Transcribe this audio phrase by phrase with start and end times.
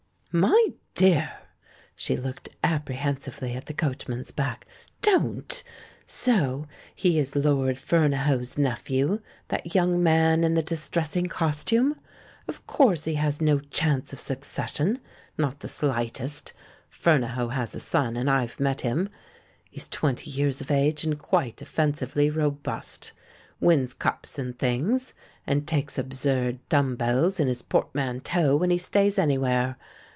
[0.33, 1.29] "My dear!"
[1.93, 4.65] She looked apprehensively at the coachman's back.
[5.01, 5.61] "Don't!...
[6.07, 9.19] So he is Lord Fernahoe's nephew,
[9.49, 11.97] that young man in the dis tressing costume?
[12.47, 14.99] Of course he has no chance of the succession,
[15.37, 16.53] not the slightest.
[16.89, 19.09] Fernahoe has a son, and I've met him.
[19.69, 23.11] He's twenty years of age and quite offensively robust.
[23.59, 25.13] Wins cups and things,
[25.45, 29.77] and takes absurd dumb bells in his port manteau when he stays anywhere.